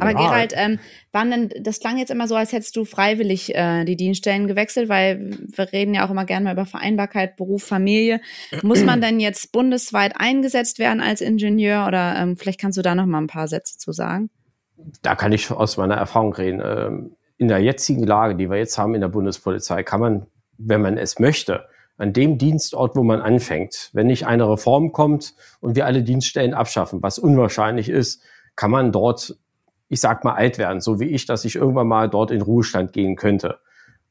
[0.00, 0.78] Aber Gerald, ähm,
[1.12, 4.88] wann denn, das klang jetzt immer so, als hättest du freiwillig äh, die Dienststellen gewechselt,
[4.88, 8.20] weil wir reden ja auch immer gerne mal über Vereinbarkeit, Beruf, Familie.
[8.62, 12.94] Muss man denn jetzt bundesweit eingesetzt werden als Ingenieur oder ähm, vielleicht kannst du da
[12.94, 14.30] noch mal ein paar Sätze zu sagen?
[15.02, 16.62] Da kann ich aus meiner Erfahrung reden.
[16.64, 20.26] Ähm, in der jetzigen Lage, die wir jetzt haben in der Bundespolizei, kann man,
[20.58, 21.64] wenn man es möchte,
[22.00, 23.90] an dem Dienstort, wo man anfängt.
[23.92, 28.22] Wenn nicht eine Reform kommt und wir alle Dienststellen abschaffen, was unwahrscheinlich ist,
[28.56, 29.36] kann man dort,
[29.88, 32.92] ich sag mal, alt werden, so wie ich, dass ich irgendwann mal dort in Ruhestand
[32.92, 33.58] gehen könnte.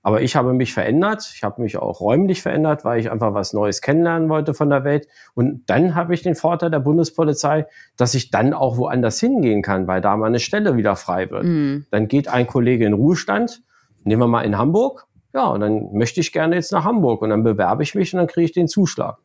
[0.01, 1.29] Aber ich habe mich verändert.
[1.35, 4.83] Ich habe mich auch räumlich verändert, weil ich einfach was Neues kennenlernen wollte von der
[4.83, 5.07] Welt.
[5.33, 7.65] Und dann habe ich den Vorteil der Bundespolizei,
[7.97, 11.43] dass ich dann auch woanders hingehen kann, weil da meine Stelle wieder frei wird.
[11.43, 11.85] Mhm.
[11.91, 13.61] Dann geht ein Kollege in Ruhestand,
[14.03, 15.05] nehmen wir mal in Hamburg.
[15.33, 18.17] Ja, und dann möchte ich gerne jetzt nach Hamburg und dann bewerbe ich mich und
[18.17, 19.17] dann kriege ich den Zuschlag.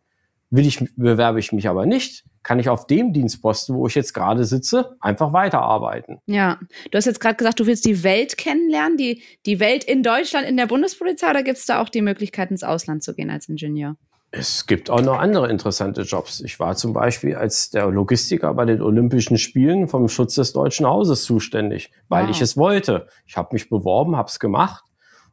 [0.50, 4.12] Will ich, bewerbe ich mich aber nicht, kann ich auf dem Dienstposten, wo ich jetzt
[4.12, 6.18] gerade sitze, einfach weiterarbeiten.
[6.26, 10.02] Ja, du hast jetzt gerade gesagt, du willst die Welt kennenlernen, die, die Welt in
[10.02, 13.30] Deutschland in der Bundespolizei, oder gibt es da auch die Möglichkeit, ins Ausland zu gehen
[13.30, 13.96] als Ingenieur?
[14.30, 16.40] Es gibt auch noch andere interessante Jobs.
[16.40, 20.86] Ich war zum Beispiel als der Logistiker bei den Olympischen Spielen vom Schutz des Deutschen
[20.86, 22.30] Hauses zuständig, weil wow.
[22.30, 23.06] ich es wollte.
[23.26, 24.84] Ich habe mich beworben, habe es gemacht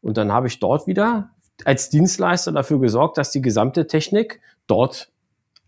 [0.02, 1.32] und dann habe ich dort wieder
[1.66, 5.12] als Dienstleister dafür gesorgt, dass die gesamte Technik dort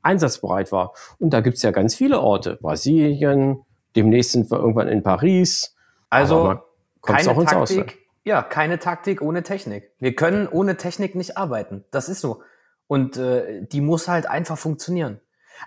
[0.01, 0.93] einsatzbereit war.
[1.19, 2.57] Und da gibt's ja ganz viele Orte.
[2.61, 3.61] Brasilien,
[3.95, 5.75] demnächst sind wir irgendwann in Paris.
[6.09, 6.59] Also
[7.01, 7.93] keine auch Taktik, Ausland.
[8.23, 9.91] ja, keine Taktik ohne Technik.
[9.99, 11.83] Wir können ohne Technik nicht arbeiten.
[11.91, 12.41] Das ist so.
[12.87, 15.19] Und äh, die muss halt einfach funktionieren.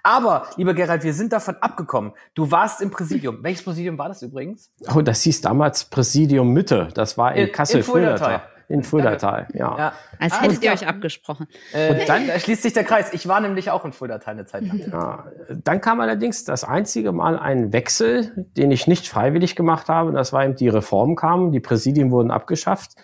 [0.03, 2.13] Aber, lieber Gerald, wir sind davon abgekommen.
[2.35, 3.39] Du warst im Präsidium.
[3.43, 4.71] Welches Präsidium war das übrigens?
[4.95, 6.89] Oh, das hieß damals Präsidium Mitte.
[6.95, 8.43] Das war in, in Kassel-Fuldatal.
[8.69, 9.79] In Fuldatal, ja.
[9.79, 9.93] ja.
[10.19, 11.47] Als ah, hättet ihr euch abgesprochen.
[11.73, 13.13] Äh, und dann schließt sich der Kreis.
[13.13, 14.81] Ich war nämlich auch in Fuldatal eine Zeit lang.
[14.91, 15.27] Ja,
[15.63, 20.11] dann kam allerdings das einzige Mal ein Wechsel, den ich nicht freiwillig gemacht habe.
[20.11, 21.53] Das war eben die Reform kam.
[21.53, 22.97] Die Präsidien wurden abgeschafft.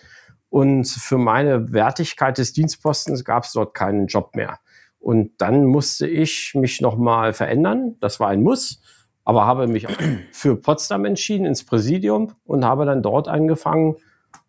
[0.49, 4.59] Und für meine Wertigkeit des Dienstpostens gab es dort keinen Job mehr.
[4.99, 7.97] Und dann musste ich mich nochmal verändern.
[8.01, 8.81] Das war ein Muss.
[9.25, 9.87] Aber habe mich
[10.33, 13.95] für Potsdam entschieden, ins Präsidium und habe dann dort angefangen,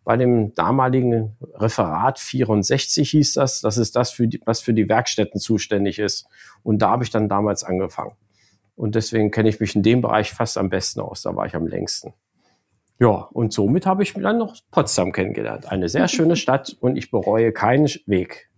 [0.04, 4.88] bei dem damaligen Referat 64 hieß das, das ist das, für die, was für die
[4.88, 6.26] Werkstätten zuständig ist.
[6.62, 8.12] Und da habe ich dann damals angefangen.
[8.76, 11.22] Und deswegen kenne ich mich in dem Bereich fast am besten aus.
[11.22, 12.12] Da war ich am längsten.
[13.00, 15.66] Ja, und somit habe ich dann noch Potsdam kennengelernt.
[15.66, 18.50] Eine sehr schöne Stadt und ich bereue keinen Weg.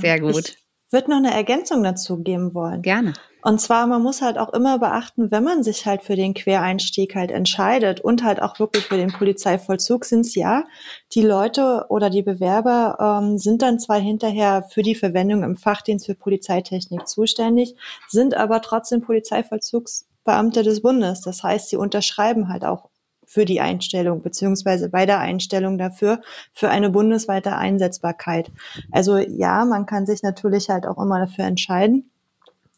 [0.00, 2.82] Sehr gut würde noch eine Ergänzung dazu geben wollen.
[2.82, 3.14] Gerne.
[3.42, 7.14] Und zwar, man muss halt auch immer beachten, wenn man sich halt für den Quereinstieg
[7.14, 10.64] halt entscheidet und halt auch wirklich für den Polizeivollzug, sind es ja,
[11.12, 16.06] die Leute oder die Bewerber ähm, sind dann zwar hinterher für die Verwendung im Fachdienst
[16.06, 17.76] für Polizeitechnik zuständig,
[18.08, 21.20] sind aber trotzdem Polizeivollzugsbeamte des Bundes.
[21.20, 22.88] Das heißt, sie unterschreiben halt auch
[23.34, 26.20] für die Einstellung beziehungsweise bei der Einstellung dafür
[26.52, 28.52] für eine bundesweite Einsetzbarkeit.
[28.92, 32.08] Also ja, man kann sich natürlich halt auch immer dafür entscheiden,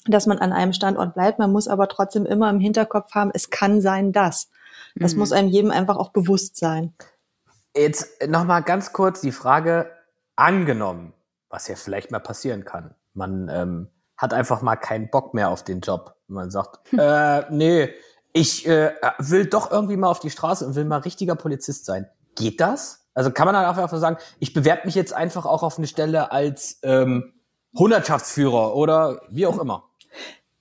[0.07, 1.38] dass man an einem Standort bleibt.
[1.38, 4.49] Man muss aber trotzdem immer im Hinterkopf haben, es kann sein, dass.
[4.95, 5.19] Das mhm.
[5.19, 6.95] muss einem jedem einfach auch bewusst sein.
[7.77, 9.90] Jetzt nochmal ganz kurz die Frage
[10.37, 11.12] angenommen,
[11.51, 12.95] was ja vielleicht mal passieren kann.
[13.12, 16.16] Man ähm, hat einfach mal keinen Bock mehr auf den Job.
[16.29, 17.90] Man sagt, äh, nee,
[18.37, 22.07] ich äh, will doch irgendwie mal auf die Straße und will mal richtiger Polizist sein.
[22.35, 23.07] Geht das?
[23.14, 26.31] Also kann man dann einfach sagen, ich bewerbe mich jetzt einfach auch auf eine Stelle
[26.33, 27.33] als ähm,
[27.75, 29.85] Hundertschaftsführer oder wie auch immer.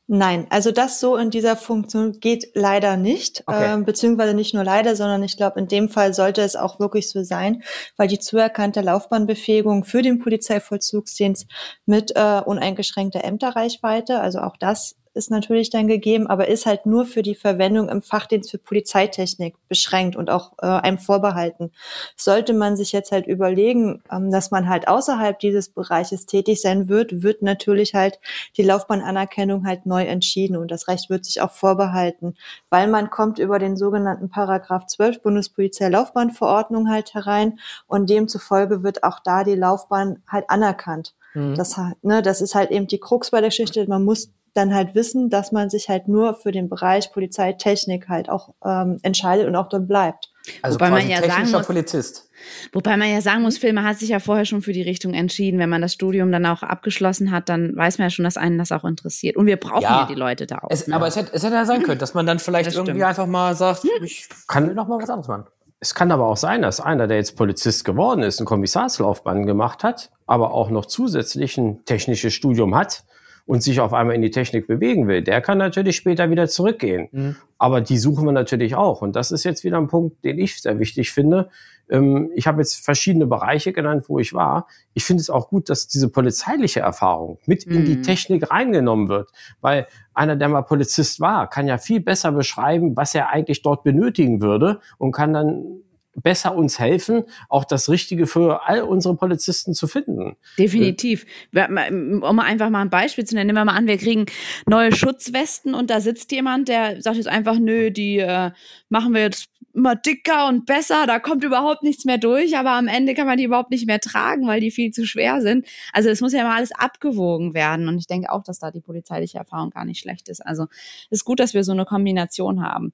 [0.07, 3.73] Nein, also das so in dieser Funktion geht leider nicht, okay.
[3.73, 7.09] ähm, beziehungsweise nicht nur leider, sondern ich glaube, in dem Fall sollte es auch wirklich
[7.09, 7.63] so sein,
[7.97, 11.47] weil die zuerkannte Laufbahnbefähigung für den Polizeivollzugsdienst
[11.85, 17.05] mit äh, uneingeschränkter Ämterreichweite, also auch das ist natürlich dann gegeben, aber ist halt nur
[17.05, 21.71] für die Verwendung im Fachdienst für Polizeitechnik beschränkt und auch äh, einem vorbehalten.
[22.15, 26.89] Sollte man sich jetzt halt überlegen, ähm, dass man halt außerhalb dieses Bereiches tätig sein
[26.89, 28.19] wird, wird natürlich halt
[28.57, 32.35] die Laufbahnanerkennung halt neu entschieden und das Recht wird sich auch vorbehalten,
[32.69, 39.03] weil man kommt über den sogenannten Paragraph 12 Bundespolizei Laufbahnverordnung halt herein und demzufolge wird
[39.03, 41.13] auch da die Laufbahn halt anerkannt.
[41.33, 41.55] Mhm.
[41.55, 43.85] Das, ne, das ist halt eben die Krux bei der Geschichte.
[43.87, 48.29] Man muss dann halt wissen, dass man sich halt nur für den Bereich Polizeitechnik halt
[48.29, 50.31] auch ähm, entscheidet und auch dort bleibt.
[50.61, 52.29] Also wobei man ja sagen muss, Polizist.
[52.71, 55.59] Wobei man ja sagen muss, Filme hat sich ja vorher schon für die Richtung entschieden.
[55.59, 58.57] Wenn man das Studium dann auch abgeschlossen hat, dann weiß man ja schon, dass einen
[58.57, 59.35] das auch interessiert.
[59.35, 60.69] Und wir brauchen ja, ja die Leute da auch.
[60.69, 60.95] Es, ne?
[60.95, 63.55] Aber es hätte, es hätte ja sein können, dass man dann vielleicht irgendwie einfach mal
[63.55, 64.03] sagt, hm.
[64.03, 65.45] ich kann noch mal was anderes machen.
[65.79, 69.83] Es kann aber auch sein, dass einer, der jetzt Polizist geworden ist, eine Kommissarslaufbahn gemacht
[69.83, 73.03] hat, aber auch noch zusätzlich ein technisches Studium hat,
[73.45, 77.09] und sich auf einmal in die Technik bewegen will, der kann natürlich später wieder zurückgehen.
[77.11, 77.35] Mhm.
[77.57, 79.01] Aber die suchen wir natürlich auch.
[79.01, 81.49] Und das ist jetzt wieder ein Punkt, den ich sehr wichtig finde.
[81.89, 84.67] Ähm, ich habe jetzt verschiedene Bereiche genannt, wo ich war.
[84.93, 87.75] Ich finde es auch gut, dass diese polizeiliche Erfahrung mit mhm.
[87.75, 88.03] in die mhm.
[88.03, 89.29] Technik reingenommen wird.
[89.61, 93.83] Weil einer, der mal Polizist war, kann ja viel besser beschreiben, was er eigentlich dort
[93.83, 95.81] benötigen würde und kann dann
[96.15, 100.35] besser uns helfen, auch das Richtige für all unsere Polizisten zu finden.
[100.57, 101.25] Definitiv.
[101.53, 104.25] Um mal einfach mal ein Beispiel zu nennen, nehmen wir mal an, wir kriegen
[104.67, 108.51] neue Schutzwesten und da sitzt jemand, der sagt jetzt einfach, nö, die äh,
[108.89, 112.87] machen wir jetzt immer dicker und besser, da kommt überhaupt nichts mehr durch, aber am
[112.87, 115.67] Ende kann man die überhaupt nicht mehr tragen, weil die viel zu schwer sind.
[115.91, 118.79] Also es muss ja immer alles abgewogen werden und ich denke auch, dass da die
[118.79, 120.45] polizeiliche Erfahrung gar nicht schlecht ist.
[120.45, 120.67] Also
[121.09, 122.93] es ist gut, dass wir so eine Kombination haben.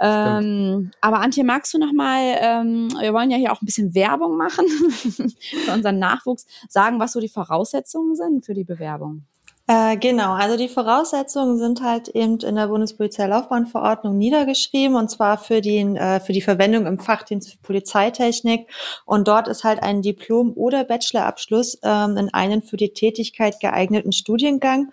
[0.00, 3.94] Ähm, aber Antje, magst du noch mal, ähm, wir wollen ja hier auch ein bisschen
[3.94, 4.66] Werbung machen
[5.64, 9.26] für unseren Nachwuchs, sagen, was so die Voraussetzungen sind für die Bewerbung?
[9.72, 15.60] Äh, genau, also die Voraussetzungen sind halt eben in der Bundespolizeilaufbahnverordnung niedergeschrieben und zwar für,
[15.60, 18.68] den, äh, für die Verwendung im Fachdienst für Polizeitechnik.
[19.06, 24.10] Und dort ist halt ein Diplom- oder Bachelorabschluss ähm, in einen für die Tätigkeit geeigneten
[24.10, 24.90] Studiengang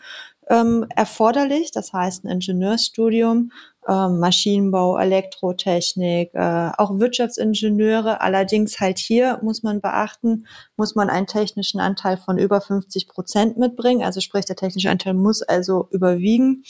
[0.50, 3.52] ähm, erforderlich, das heißt ein Ingenieursstudium
[3.88, 8.22] ähm, Maschinenbau, Elektrotechnik, äh, auch Wirtschaftsingenieure.
[8.22, 13.58] Allerdings halt hier muss man beachten, muss man einen technischen Anteil von über 50 Prozent
[13.58, 14.04] mitbringen.
[14.04, 16.64] Also sprich, der technische Anteil muss also überwiegen.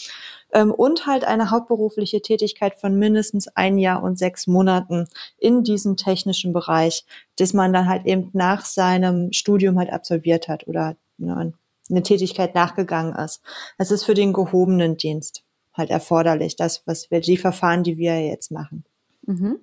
[0.53, 5.07] Ähm, und halt eine hauptberufliche Tätigkeit von mindestens ein Jahr und sechs Monaten
[5.39, 7.05] in diesem technischen Bereich,
[7.37, 11.53] das man dann halt eben nach seinem Studium halt absolviert hat oder ne,
[11.89, 13.41] eine Tätigkeit nachgegangen ist.
[13.77, 18.19] Es ist für den gehobenen Dienst halt erforderlich, das, was wir, die Verfahren, die wir
[18.25, 18.83] jetzt machen.
[19.25, 19.59] Mhm.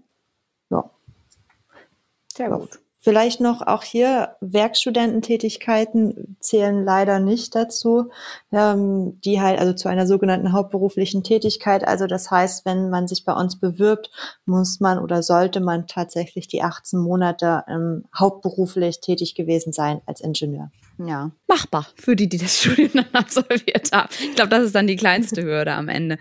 [0.70, 0.90] Ja.
[2.32, 2.80] Sehr gut.
[3.04, 8.08] Vielleicht noch auch hier Werkstudententätigkeiten zählen leider nicht dazu,
[8.50, 11.86] ähm, die halt also zu einer sogenannten hauptberuflichen Tätigkeit.
[11.86, 14.10] Also das heißt, wenn man sich bei uns bewirbt,
[14.46, 20.22] muss man oder sollte man tatsächlich die 18 Monate ähm, hauptberuflich tätig gewesen sein als
[20.22, 20.70] Ingenieur.
[20.98, 24.08] Ja, machbar für die, die das Studium dann absolviert haben.
[24.20, 26.18] Ich glaube, das ist dann die kleinste Hürde am Ende.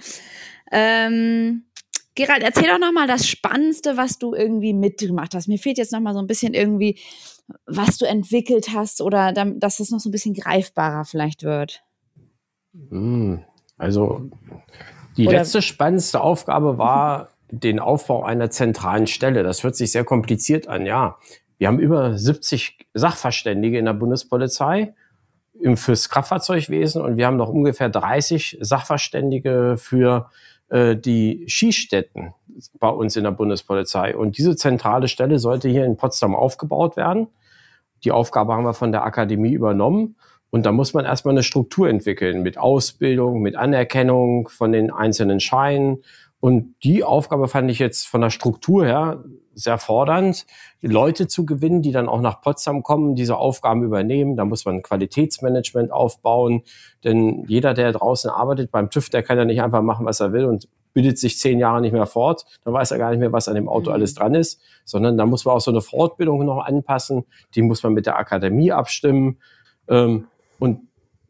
[0.72, 1.64] Ähm
[2.16, 5.48] Gerald, erzähl doch nochmal das Spannendste, was du irgendwie mitgemacht hast.
[5.48, 7.00] Mir fehlt jetzt nochmal so ein bisschen irgendwie,
[7.66, 11.84] was du entwickelt hast oder dass es noch so ein bisschen greifbarer vielleicht wird.
[12.90, 13.44] Hm,
[13.78, 14.30] also
[15.18, 19.44] die oder letzte spannendste Aufgabe war den Aufbau einer zentralen Stelle.
[19.44, 21.18] Das hört sich sehr kompliziert an, ja.
[21.64, 24.96] Wir haben über 70 Sachverständige in der Bundespolizei
[25.76, 30.30] fürs Kraftfahrzeugwesen und wir haben noch ungefähr 30 Sachverständige für
[30.68, 32.34] äh, die Skistätten
[32.80, 34.14] bei uns in der Bundespolizei.
[34.14, 37.28] Und diese zentrale Stelle sollte hier in Potsdam aufgebaut werden.
[38.04, 40.18] Die Aufgabe haben wir von der Akademie übernommen.
[40.50, 45.40] Und da muss man erstmal eine Struktur entwickeln mit Ausbildung, mit Anerkennung von den einzelnen
[45.40, 46.04] Scheinen.
[46.42, 49.24] Und die Aufgabe fand ich jetzt von der Struktur her
[49.56, 50.46] sehr fordernd,
[50.82, 54.36] Leute zu gewinnen, die dann auch nach Potsdam kommen, diese Aufgaben übernehmen.
[54.36, 56.64] Da muss man Qualitätsmanagement aufbauen,
[57.04, 60.34] denn jeder, der draußen arbeitet beim TÜV, der kann ja nicht einfach machen, was er
[60.34, 63.32] will und bildet sich zehn Jahre nicht mehr fort, dann weiß er gar nicht mehr,
[63.32, 63.96] was an dem Auto mhm.
[63.96, 67.82] alles dran ist, sondern da muss man auch so eine Fortbildung noch anpassen, die muss
[67.82, 69.40] man mit der Akademie abstimmen.
[69.88, 70.28] Ähm,
[70.60, 70.82] und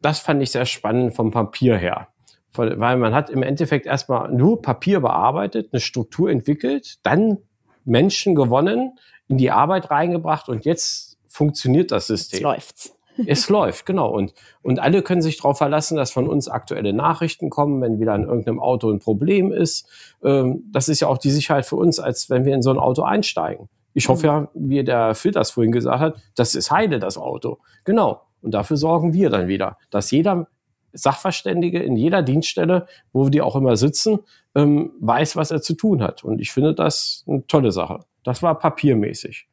[0.02, 2.08] das fand ich sehr spannend vom Papier her
[2.56, 7.38] weil man hat im Endeffekt erstmal nur Papier bearbeitet, eine Struktur entwickelt, dann
[7.84, 12.38] Menschen gewonnen, in die Arbeit reingebracht und jetzt funktioniert das System.
[12.38, 12.94] Jetzt läuft's.
[13.26, 14.10] Es läuft, genau.
[14.10, 18.12] Und, und alle können sich darauf verlassen, dass von uns aktuelle Nachrichten kommen, wenn wieder
[18.14, 19.88] in irgendeinem Auto ein Problem ist.
[20.24, 22.78] Ähm, das ist ja auch die Sicherheit für uns, als wenn wir in so ein
[22.78, 23.68] Auto einsteigen.
[23.92, 27.58] Ich hoffe ja, wie der Phil das vorhin gesagt hat, das ist heile, das Auto.
[27.84, 28.22] Genau.
[28.42, 30.48] Und dafür sorgen wir dann wieder, dass jeder
[30.94, 34.20] Sachverständige in jeder Dienststelle, wo die auch immer sitzen,
[34.54, 36.24] ähm, weiß, was er zu tun hat.
[36.24, 38.00] Und ich finde das eine tolle Sache.
[38.22, 39.46] Das war papiermäßig.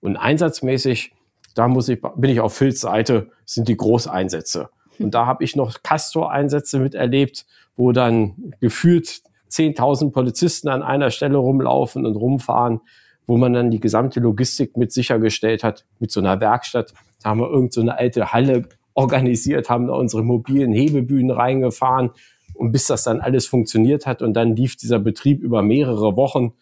[0.00, 1.14] Und einsatzmäßig,
[1.54, 4.68] da muss ich, bin ich auf Phils Seite, sind die Großeinsätze.
[4.98, 11.36] Und da habe ich noch Castor-Einsätze miterlebt, wo dann gefühlt 10.000 Polizisten an einer Stelle
[11.36, 12.80] rumlaufen und rumfahren,
[13.26, 16.94] wo man dann die gesamte Logistik mit sichergestellt hat, mit so einer Werkstatt.
[17.22, 22.10] Da haben wir irgend so alte Halle organisiert, haben da unsere mobilen Hebebühnen reingefahren
[22.54, 26.52] und bis das dann alles funktioniert hat und dann lief dieser Betrieb über mehrere Wochen,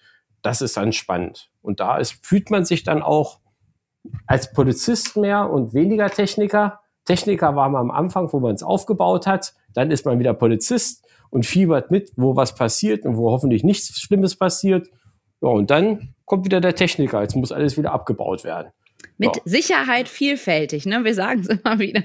[0.42, 1.50] das ist dann spannend.
[1.62, 3.40] Und da ist, fühlt man sich dann auch
[4.26, 6.80] als Polizist mehr und weniger Techniker.
[7.04, 9.54] Techniker war man am Anfang, wo man es aufgebaut hat.
[9.74, 14.00] Dann ist man wieder Polizist und fiebert mit, wo was passiert und wo hoffentlich nichts
[14.00, 14.88] Schlimmes passiert.
[15.42, 17.22] Ja, und dann kommt wieder der Techniker.
[17.22, 18.72] Jetzt muss alles wieder abgebaut werden.
[19.20, 19.42] Mit ja.
[19.44, 21.04] Sicherheit vielfältig, ne?
[21.04, 22.04] Wir sagen es immer wieder.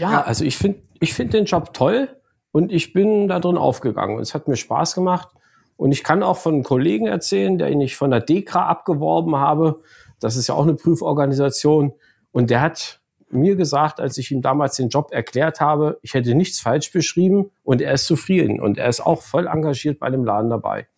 [0.00, 2.08] Ja, also ich finde ich finde den Job toll
[2.50, 4.18] und ich bin da drin aufgegangen.
[4.18, 5.28] Es hat mir Spaß gemacht.
[5.76, 9.80] Und ich kann auch von einem Kollegen erzählen, den ich von der DEKRA abgeworben habe.
[10.18, 11.92] Das ist ja auch eine Prüforganisation.
[12.32, 16.34] Und der hat mir gesagt, als ich ihm damals den Job erklärt habe, ich hätte
[16.34, 20.24] nichts falsch beschrieben und er ist zufrieden und er ist auch voll engagiert bei dem
[20.24, 20.88] Laden dabei.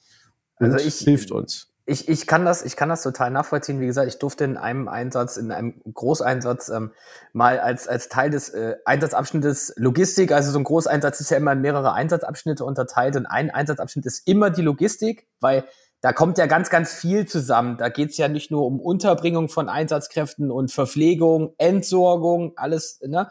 [0.59, 3.81] Und also ich, hilft uns ich, ich, kann das, ich kann das total nachvollziehen.
[3.81, 6.93] Wie gesagt, ich durfte in einem Einsatz, in einem Großeinsatz ähm,
[7.33, 11.51] mal als, als Teil des äh, Einsatzabschnittes Logistik, also so ein Großeinsatz ist ja immer
[11.53, 15.65] in mehrere Einsatzabschnitte unterteilt und ein Einsatzabschnitt ist immer die Logistik, weil
[16.01, 17.77] da kommt ja ganz, ganz viel zusammen.
[17.77, 23.31] Da geht's ja nicht nur um Unterbringung von Einsatzkräften und Verpflegung, Entsorgung, alles, ne?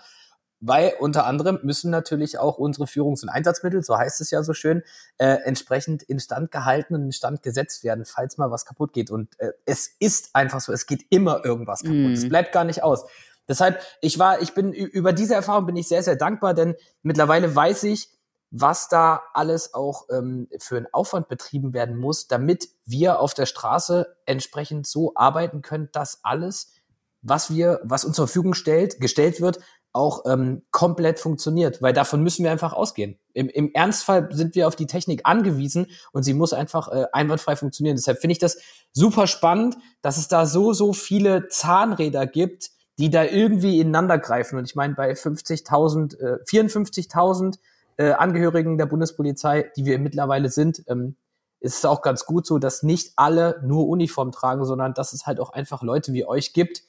[0.62, 4.54] Weil unter anderem müssen natürlich auch unsere Führungs- und Einsatzmittel, so heißt es ja so
[4.54, 4.84] schön,
[5.18, 9.12] äh, entsprechend instand gehalten und instand gesetzt werden, falls mal was kaputt geht.
[9.12, 11.98] Und äh, es ist einfach so, es geht immer irgendwas kaputt.
[11.98, 12.14] Mm.
[12.14, 12.30] Es mhm.
[12.30, 13.06] bleibt gar nicht aus.
[13.48, 17.56] Deshalb, ich war, ich bin über diese Erfahrung bin ich sehr, sehr dankbar, denn mittlerweile
[17.56, 18.10] weiß ich,
[18.52, 23.46] was da alles auch ähm, für einen Aufwand betrieben werden muss, damit wir auf der
[23.46, 26.74] Straße entsprechend so arbeiten können, dass alles,
[27.22, 29.60] was wir, was uns zur Verfügung stellt, gestellt wird,
[29.92, 33.18] auch ähm, komplett funktioniert, weil davon müssen wir einfach ausgehen.
[33.34, 37.56] Im, Im Ernstfall sind wir auf die Technik angewiesen und sie muss einfach äh, einwandfrei
[37.56, 37.96] funktionieren.
[37.96, 38.60] Deshalb finde ich das
[38.92, 44.60] super spannend, dass es da so, so viele Zahnräder gibt, die da irgendwie ineinander greifen.
[44.60, 47.58] Und ich meine, bei 50.000, äh, 54.000
[47.98, 51.16] äh, Angehörigen der Bundespolizei, die wir mittlerweile sind, ähm,
[51.62, 55.26] ist es auch ganz gut so, dass nicht alle nur Uniform tragen, sondern dass es
[55.26, 56.84] halt auch einfach Leute wie euch gibt,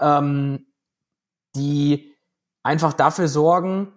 [0.00, 0.66] ähm,
[1.54, 2.15] die
[2.66, 3.92] einfach dafür sorgen,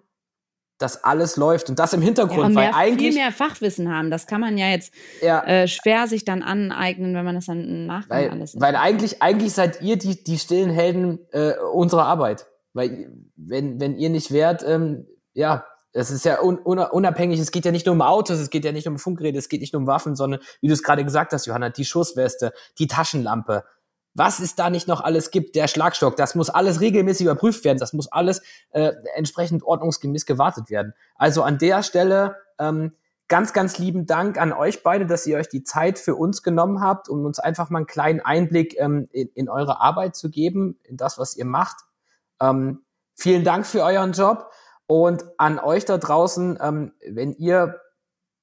[0.78, 4.12] dass alles läuft und das im Hintergrund, ja, mehr, weil eigentlich viel mehr Fachwissen haben.
[4.12, 7.86] Das kann man ja jetzt ja, äh, schwer sich dann aneignen, wenn man das dann
[7.86, 8.56] Nachgang weil, alles.
[8.58, 13.98] Weil eigentlich eigentlich seid ihr die die stillen Helden äh, unserer Arbeit, weil wenn wenn
[13.98, 17.96] ihr nicht wärt, ähm, ja, es ist ja un, unabhängig, es geht ja nicht nur
[17.96, 20.40] um Autos, es geht ja nicht um Funkgeräte, es geht nicht nur um Waffen, sondern
[20.62, 23.66] wie du es gerade gesagt hast, Johanna, die Schussweste, die Taschenlampe,
[24.20, 27.78] was es da nicht noch alles gibt, der Schlagstock, das muss alles regelmäßig überprüft werden,
[27.78, 30.94] das muss alles äh, entsprechend ordnungsgemäß gewartet werden.
[31.16, 32.92] Also an der Stelle ähm,
[33.30, 36.82] ganz, ganz lieben Dank an euch beide, dass ihr euch die Zeit für uns genommen
[36.82, 40.78] habt, um uns einfach mal einen kleinen Einblick ähm, in, in eure Arbeit zu geben,
[40.84, 41.78] in das, was ihr macht.
[42.42, 42.84] Ähm,
[43.16, 44.52] vielen Dank für euren Job
[44.86, 47.80] und an euch da draußen, ähm, wenn ihr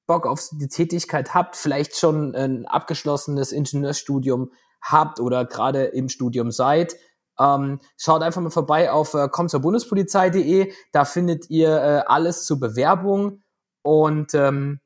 [0.07, 4.49] Bock auf die Tätigkeit habt, vielleicht schon ein abgeschlossenes Ingenieurstudium
[4.81, 6.95] habt oder gerade im Studium seid,
[7.39, 10.73] ähm, schaut einfach mal vorbei auf äh, kommt zur Bundespolizei.de.
[10.91, 13.43] Da findet ihr äh, alles zur Bewerbung.
[13.83, 14.79] Und ähm,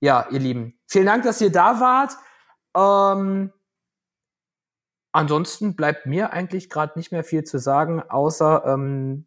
[0.00, 2.12] ja, ihr Lieben, vielen Dank, dass ihr da wart.
[2.76, 3.52] Ähm,
[5.12, 9.26] ansonsten bleibt mir eigentlich gerade nicht mehr viel zu sagen, außer ähm,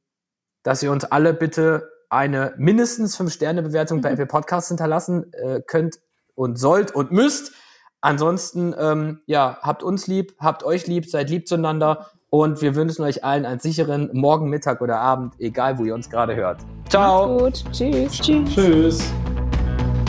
[0.64, 4.02] dass ihr uns alle bitte eine mindestens 5-Sterne-Bewertung mhm.
[4.02, 6.00] bei Apple Podcasts hinterlassen äh, könnt
[6.36, 7.54] und sollt und müsst.
[8.02, 13.04] Ansonsten, ähm, ja, habt uns lieb, habt euch lieb, seid lieb zueinander und wir wünschen
[13.04, 16.60] euch allen einen sicheren Morgen, Mittag oder Abend, egal wo ihr uns gerade hört.
[16.90, 17.40] Ciao.
[17.42, 17.74] Macht's gut.
[17.74, 18.20] Tschüss.
[18.20, 18.54] Tschüss.
[18.54, 19.14] Tschüss.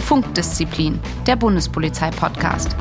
[0.05, 2.75] Funkdisziplin, der Bundespolizei-Podcast.